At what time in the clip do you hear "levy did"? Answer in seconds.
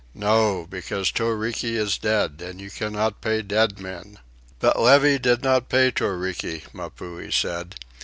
4.79-5.43